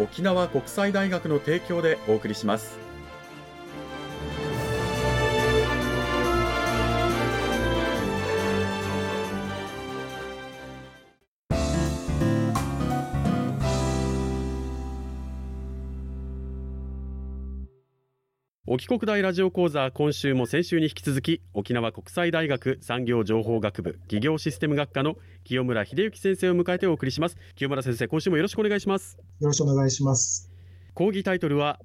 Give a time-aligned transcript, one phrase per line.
[0.00, 2.89] 沖縄国際大学の提供でお送りします。
[18.72, 27.36] 沖国大ラジオ講座今週も先週に引き続き沖縄国際大学産業情報学部企業システム学科の清村秀幸先生を迎えてお送りします。
[27.56, 29.18] 清村先生今週もよろしくお願いします。
[29.40, 30.52] よろしくお願いします。
[30.94, 31.80] 講義タイトルは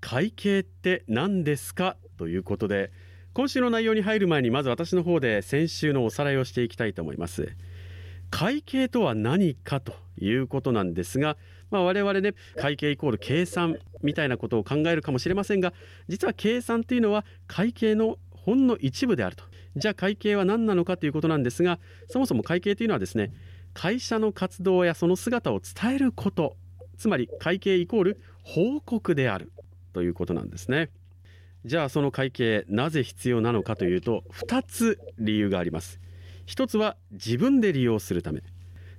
[0.00, 1.98] 会計って何ですか？
[2.16, 2.90] ということで
[3.34, 7.54] 今週の内容に入る前にまず私の方で先週のおさらいをしていきたいと思います。
[8.30, 11.36] 会計とは何かということなんですが
[11.70, 15.72] まあ、我々ね会計イコール計算みたいなことを考えるかもしれませんが
[16.08, 19.44] 実は計算というのは会計のほんの一部であると。
[19.76, 23.32] じゃあ会計は何なのかということなんですがそもそも会計というのはですね
[23.72, 26.56] 会社の活動やその姿を伝えること。
[26.98, 29.52] つまり会計イコール報告である。
[29.92, 30.90] ということなんですね。
[31.64, 36.00] じゃあその会計なぜ必要なのかというと2つ理由があります。
[36.46, 38.42] 一つは自分で利用するため。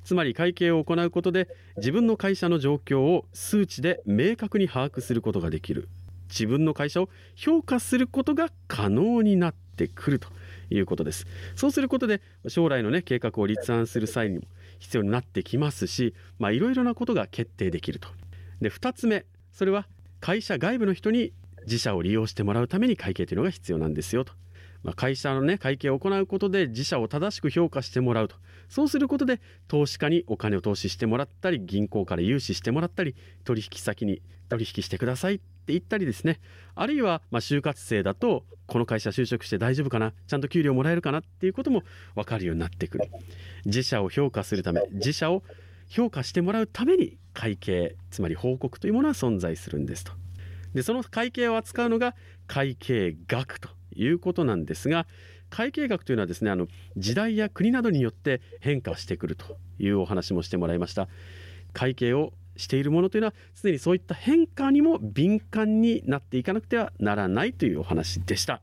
[0.03, 1.47] つまり会計を行うことで
[1.77, 5.87] 自分の会社の状況を数値で明確に把握することができる。
[6.29, 10.29] 自分の会社を評価することが可能になってくると
[10.69, 11.27] いうことです。
[11.55, 14.45] そうすることで将来のね計画を立案する際にも
[14.79, 18.07] 必要になってきますしいろいろなことが決定できると。
[18.61, 19.87] で2つ目それは
[20.19, 24.33] 会社外部の人に自社を利用してもらうために会計というのが必要なんですよと。
[24.83, 28.35] まあ、会社のね会計を行うことで自社を正しく評価してもらうと。
[28.69, 35.43] そうすることで投資家にお金を投資してもらったり銀行から融資してもらったり取引先に取引してくださいって
[35.73, 36.39] 言ったりですね。
[36.75, 40.13] あるいはま就活生だとこの会社就職して大丈夫かな？
[40.27, 41.83] ちゃんと給料もらえるかなっていうことも
[42.15, 43.09] 分かるようになってくる。
[43.65, 45.43] 自社を評価するため自社を
[45.89, 50.13] 評価してもらうために会計つまり報告というものは存在するんですと。
[50.73, 52.15] でその会計を扱うのが
[52.47, 55.05] 会計学ということなんですが
[55.49, 61.09] 会計学というのはですねあの時代や国などによって変化してくるというお話もしてもらいました。
[61.73, 68.61] 会計をしているものというのはすでにそういった変化にも敏感になっていかなくてはならないというお話でした。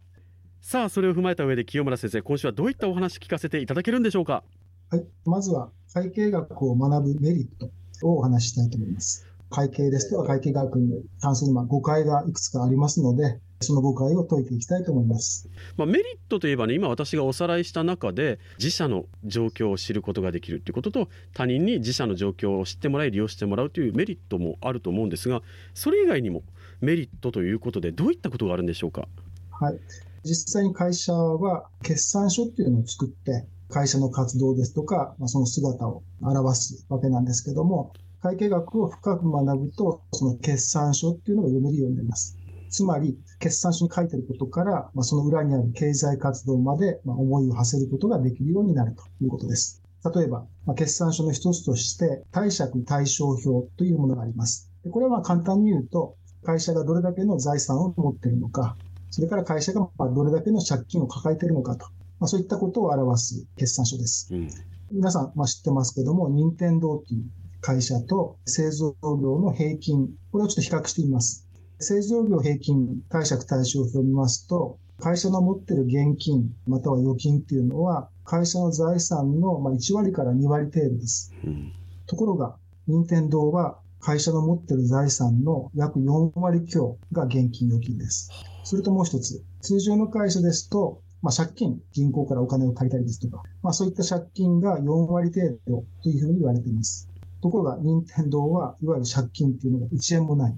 [0.60, 4.42] さあそれを踏まえた上で清村先生今週はどういったお話聞かせていただけるんでしょうか？
[4.90, 7.70] はいまずは会計学を学ぶメリット
[8.06, 9.27] をお話ししたいと思います。
[9.50, 15.48] 会計ですとか会計学に関するま誤解がいくつかありますのでその誤解を解いていきたいと思います。
[15.76, 25.42] まあ、メリットといえばね、今私がおさらいした中で、自社の状況を知ることができるということと、他人に自社の状況を知ってもらい、利用してもらうというメリットもあると思うんですが、
[25.74, 26.44] それ以外にも
[26.80, 29.08] メリットということで、どういったことがあるんでしょうか？
[29.50, 29.80] はい。
[30.22, 42.36] 実際に会社は決算書っていうのを作って、会社の活動ですとか、まあ、その姿を表すわけなんですけども、会計学を深く学ぶと、その決算書っていうのが読めるようになります。
[42.70, 49.82] つまり、決算書に書いてあることから、まあ、その裏にある経済活動まで、まあ、思いを馳せることができるようになるということです。
[50.14, 54.70] 例えば、まあ、決算書の一つとして、貸借対照表というものがあります。
[54.84, 58.76] でこれはまあ簡単に言うと、会社がどれだけの財産を持っているのか、
[59.10, 61.86] それから会社がどれだけの借金を抱えているのかと、
[62.20, 64.28] まあ、そういったことを表す決算書です。
[64.32, 64.48] うん、
[64.92, 67.24] 皆さん、まあ、知ってますけども、任天堂という
[67.60, 71.46] 会社と製造業の平均、これをちょっと比較してみます。
[71.80, 81.32] 製造業平均貸借対照表を見ますと、会社の持っている現金、または預金っていうのは、会社の財産の1割から2割程度です。
[81.44, 81.72] うん、
[82.06, 82.56] ところが、
[82.88, 88.30] 任天堂は会社の持っている財産の約4割強が現金預金です。
[88.64, 97.08] それともう一つ、通常の会社ですと、まあ、借金、銀行からお金を借りたりですとか、まあ、そういった借金が4割程度というふうに言われています。
[97.40, 100.54] ところが、任天堂はいわゆる借金っていうのが1円もない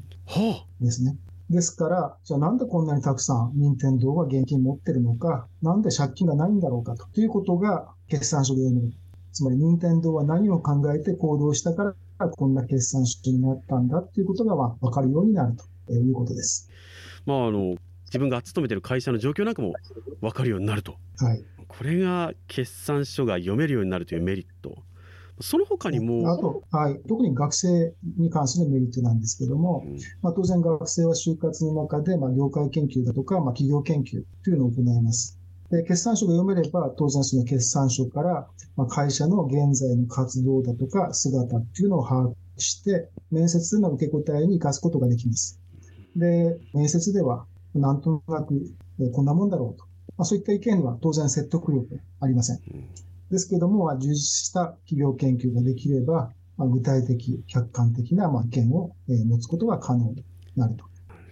[0.81, 1.17] ですね。
[1.51, 8.95] ですから、じゃあなんでこんなにたくさん任天堂が現金持ってるのか、なんで借金がないんだろうかということが決算書で読める。
[9.33, 15.55] つまり任天堂は何を考えて行動したからこんな決算書になったんだということがまあ分かるようになる
[15.87, 16.69] ということです。
[17.27, 19.73] まあ、あの自分が勤めている会社の状況なんかも
[20.21, 24.83] 分かるようになると、はい、これが決算書が読めるようになるというメリット
[25.41, 26.31] その他にも。
[26.31, 27.01] あと、はい。
[27.09, 35.39] 特に学生に関するメリットなんですけども、うん、まあ、当然学生は就活の中で、まあ、業界研究だとか、まあ、企業研究というのを行います。
[35.71, 45.61] で、決算書が読めれば、当然その決算書から、まあ、会社の現在の活動だとか姿っていうのを把握して、面接での受け答えに活かすことができます。
[46.17, 48.61] で、面接では、なんとなく、
[49.13, 49.85] こんなもんだろうと。
[50.17, 52.61] まあ、そういった意見は当然説得力ありません。
[53.31, 60.25] ですけども、まあ充実した企業研究ができれば、まあ、具体的、客観的なまあ意見を、えー、持つことが可能に
[60.57, 60.85] なると。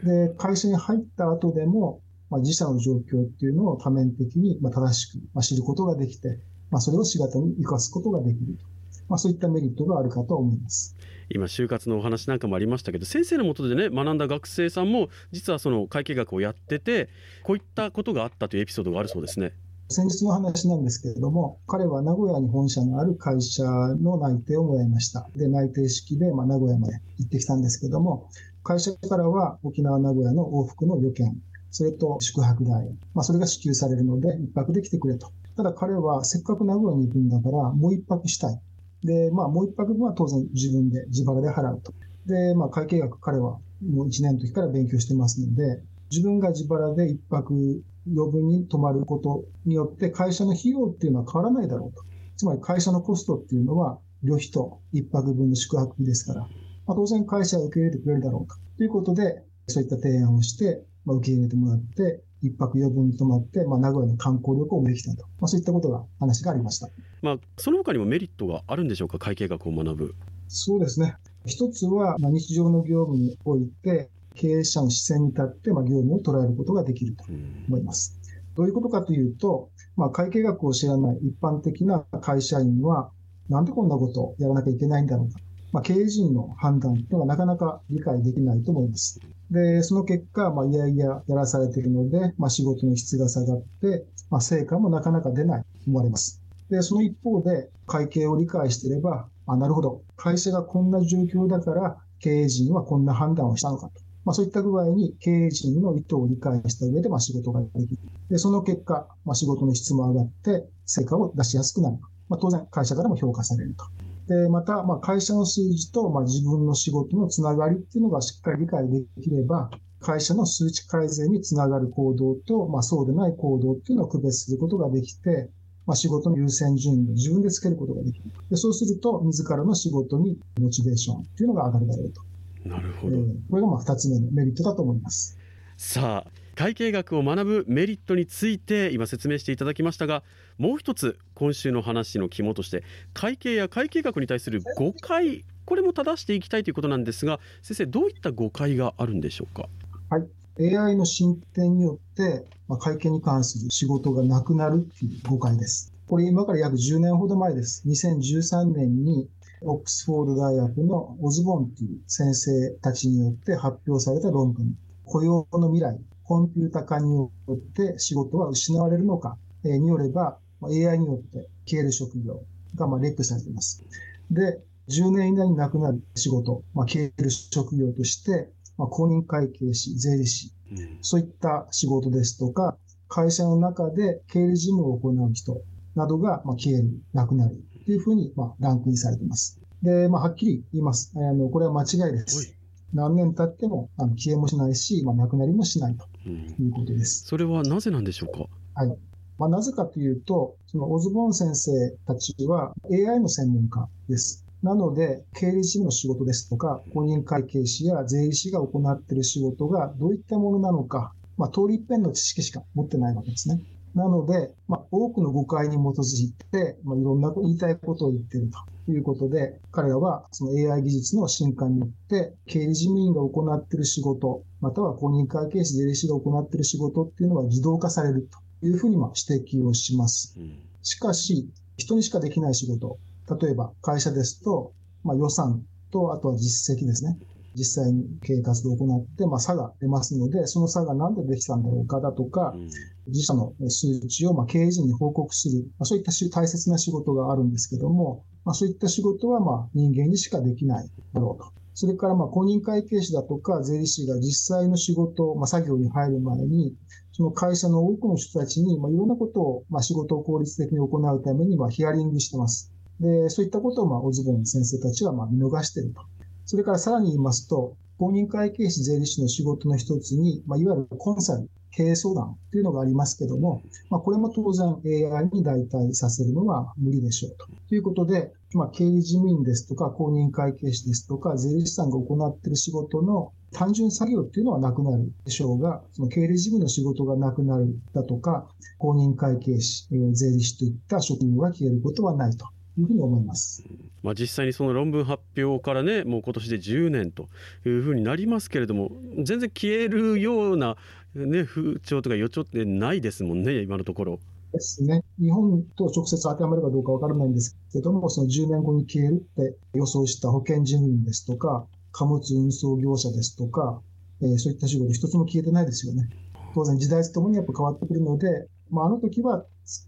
[0.05, 2.01] で、会社に入った後でも、
[2.31, 6.39] まあ、自社の状況っていうのを多面的に、まあ、正しく、まあ、知ることができて、
[6.71, 8.65] まあ、それを仕事に生かすことができると。
[9.09, 10.97] まあ、そういったメリットがあるかと思います。
[11.31, 17.11] 今就活のお話なんかもありましたけど先生のもとでね学んだ学生さんも実はその会計学をやってて
[17.43, 19.53] こういったことがあったというエピソードがあるそうですね。
[19.91, 25.31] 先日の話なんですけれども、彼は名古屋に本社のある会社の内定をもらいました。
[25.35, 28.29] で、内定式で、まあ、名古屋まで行ってきたんですけども、
[28.63, 31.41] 会社からは沖縄、名古屋の往復の旅券、
[31.71, 35.33] それと宿泊代、まあ、それが支給されるので、一泊で来てくれと。
[35.57, 38.61] ただ彼はせっかく名古屋に行くんだから、もう一泊したい。
[39.05, 41.95] で、まあ、もう一泊分は当然自分で自腹で払うと。
[42.27, 52.05] で、まあ、会計学彼はもう一年の時から勉強してますので、自分が自腹で一泊余分に泊まることによって会社の費用っていうのは変わらないだろうと。
[52.37, 56.49] つまり会社のコストっていうのは旅費と一泊分の宿泊費ですから、ま
[56.89, 58.57] あ、当然会社は受け入れてくれるだろうと。
[58.77, 65.25] ということで、そういった提案をして、まあ、受け入れてもらって、一泊余分に泊まって、まあ、名古屋の観光旅行もできたと。
[65.41, 66.89] まあ、そういったことが話がありました。
[67.23, 70.15] まあ、その他にもメリットがあるんでしょうか、会計学を学ぶ。
[70.47, 71.17] そうですね。
[71.45, 77.25] 一つは、まあ、日常の業務において、経営者の視線に立って、まあ、業務を捉えることができると
[77.69, 78.19] 思います。
[78.57, 83.11] どういうことかというと、まあ、会計学を知らない一般的な会社員は、
[83.49, 85.41] なんでこんなことをやらなきゃいけないんだろうか。
[85.73, 89.21] まあ、経営陣の判断というのはなかなか理解できないと思います。
[89.51, 96.43] で、その結果、まあ、いやいややらされているので、まあ、仕事の質が下がって、まあ、成果もなかなか出ないと思われます。
[96.71, 100.03] で、その一方で、会計を理解していれば、あ、なるほど。
[100.17, 104.08] 会社がこんな状況だから、経営陣はこんな判断をしたのかと。
[104.29, 107.99] まあ、そういった具合に経営陣の意図を理解した上で、まあ、仕事ができる。
[108.29, 111.97] で、その結果、まあ、仕事の質も上がって、成果を出しやすくなる。
[112.29, 113.87] まあ、当然、会社からも評価されると。
[114.27, 119.71] で、また、ま、会社の数字と、まあ、自分の仕事のつながりっていうのがしっかり理解できれば、
[120.01, 125.49] 会社の数値改善につながる行動と、まあ、そうでない行動っていうのを区別することができて、
[125.87, 128.25] まあ、仕事の優先順位を自分でつけることができる。
[128.51, 132.21] でそうすると、自らの仕事にモチベーションっていうのが上がるだろうと。
[132.69, 135.39] なるほど、えー、これがまあ2つ目のメリットだと思います。
[135.77, 140.25] さあ会計学を学ぶメリットについて今説明していただきましたが
[140.59, 142.83] もう一つ今週の話の肝として
[143.15, 149.69] 会計や会計学に対する誤解これも正していきたいということなんですが先生どういった誤解があるんでしょうか？
[150.11, 150.27] はい。
[150.61, 155.93] AI の進展によって、まあ、会計に関する仕事がなくなるっていう誤解です。
[156.09, 157.85] これ今から約10年ほど前です。
[157.87, 159.29] 2013年に
[159.63, 172.43] オックスフォード大学のオズボンという先生たちによって発表された論文、雇用の未来、コンピュータ化によって仕事は失われるのか、によれば、AI によって消える職業
[172.75, 173.85] がまあレックされています。
[174.31, 182.77] で、10年以内になくなる仕事、まあ、消える職業として、まあ、公認会計士、税理士、うん、そういった仕事ですとか、
[183.09, 185.63] 会社の中で経理事務を行う人
[185.95, 187.57] などがまあ消える、なくなる
[187.89, 189.59] というふうに、まあ、ランクインされています。
[189.83, 191.11] で、まあ、はっきり言います。
[191.17, 192.55] あの、これは間違いです。
[192.93, 197.25] 何年経ってもあの消えもしないし、まあ、なくなりもしないということです。
[197.25, 198.45] それはなぜなんでしょうか？
[198.75, 198.99] はい。
[199.39, 204.45] まあ、なぜかというと、そのオズボーン先生たちは AI の専門家です。
[204.63, 213.63] なので、経理事務の仕事ですとか、公認会計士や税理士が行っている仕事がどういったものなのか、まあ、通り一遍の知識しか持ってないわけですね。
[213.95, 218.51] なので、まあ、多くの誤解に基づいて、まあ、いろんな言いたいことを言っている
[218.87, 228.29] ということで、彼らはその AI 技術の進化によって、経理事務員が行っている仕事、または公認会計士、税理士が行っている仕事っていうのは自動化される
[228.61, 230.37] というふうにまあ指摘をします。
[230.83, 232.99] しかし、人にしかできない仕事、
[233.41, 234.73] 例えば会社ですと、
[235.05, 237.19] まあ、予算と、あとは実績ですね。
[237.59, 242.69] 実際に経営活動を行って、まあ、差が出ますので、その差が何でできたんだろうかだとか、うん、
[243.09, 251.51] 自社の数値をまあ経営陣に報告する、まあ、そういった大切な仕事があるんですけども、まあ、そういった仕事はまあ人間にしかできないだろうと。
[251.75, 256.75] それからまあ公認会計士だとか税理士が実際の仕事、まあ、作業に入る前に、
[257.13, 262.73] その会社の多くの人たちに、まあ、いろんなことを、まあ、仕事を効率的に行うために、まあ、ヒアリングしてます。
[263.01, 266.01] で、そういったことを、まあ、オズボン先生たちは、まあ、見逃していると。
[266.49, 277.47] それからさらに言いますと、公認会計士税理士の仕事の一つに、まあ、いわゆるコンサル、経営相談というのがありますけども、まあ、これも当然 AI に代替させるのは無理でしょうと。
[277.69, 292.47] ということで、まあ、経理事務員ですとか、公認会計士ですとか、税理士さんが行っている仕事の単純作業っていうのはなくなるでしょうが、その経理事務の仕事がなくなるだとか、公認会計士、税理士といった職務が消えることはないと
[292.79, 293.63] いうふうに思います。
[294.03, 297.29] まあ、実際にその論文発表からねもう今年で10年と
[297.67, 300.77] いうふうになりますけれども全然消えるような、
[301.15, 304.21] ね、風潮とか予兆ってないですもんね今のところ。
[304.53, 305.05] ですね。
[305.21, 313.81] 日本と直接当てはまるかどうかわからないんですけども、その10年後に消えるって予想した保険事務員ですとか、貨物運送業者ですとか、
[314.23, 316.09] えー、そういった仕事一つも消えてないですよね。
[316.55, 319.45] 当然時代とともにやっぱ変わってくるので、まあ、あの時は、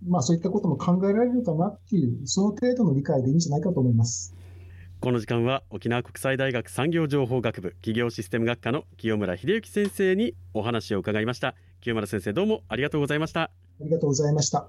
[0.07, 4.35] まあそういったことも考えられるかなっていう、その程度の理解でいいんじゃないかと思います。
[5.01, 11.55] この時間は沖縄国際大学産業情報学部企業システム学科の清村秀幸先生にお話を伺いました。
[11.81, 13.45] 清村先生どうもありがとうございました。
[13.45, 14.69] ありがとうございました。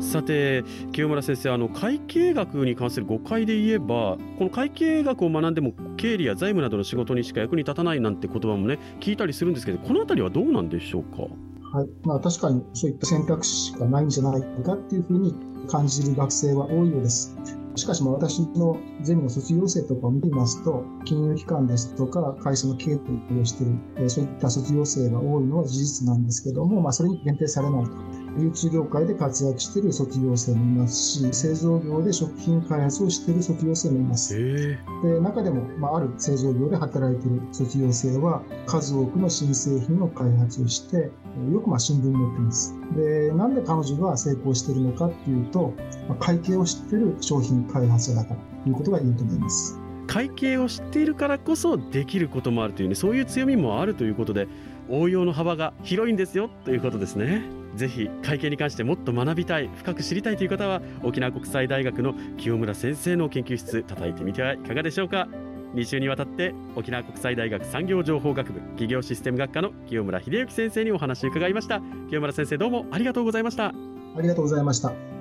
[0.00, 11.28] さて清村先生あの会計学に関する誤解で言えばこの会計学を学んでも経理や財務などの仕事にしか役に立たないなんて言葉もね聞いたりするんですけどこの辺りはどうなんでしょうか？
[11.74, 15.34] はいまあ、確かにそういった選択肢しかないんじゃないかっていうふうに
[15.68, 17.36] 感じる学生は多いようです。
[17.74, 23.66] しかし、私のゼミの卒業生とかを見てみますと、金融機関ですとか、会社の経営をしてい
[23.98, 27.90] る、そういった卒業生が多いのは事実なんですけども、まあ、それに限定されないと。
[28.38, 34.36] 流通業界で活躍している卒業生もいますし、製造業で食品開発をしている卒業生もいます。
[34.36, 41.10] で中でも、まあ、ある製造業で働いている卒業生は、数多くの新製品の開発をして、
[41.52, 42.74] よくまあ新聞に載っています。
[42.96, 45.72] で、なんで彼女が成功しているのかっていうと、
[46.08, 49.78] まあ、会計を知っている商品開発者だからということが言えると思います。
[50.06, 54.48] 会計を知っているからこそできることもあるというね、そういう強みもあるということで、
[54.88, 57.42] 応用の幅が広いんですよということですね。
[57.76, 65.28] ぜひ会計に関してもっと学びたい深く知りたいという方は沖縄国際大学の清村先生の研究室叩いてみてはいかがでしょうか。
[65.74, 71.80] 2週にわたって沖縄国際大学産業情報学部企業システム学科の清村秀幸先生にお話を伺いました。
[72.08, 73.66] 清村先生どうもありがとうございました。
[73.66, 75.13] ありがとうございました。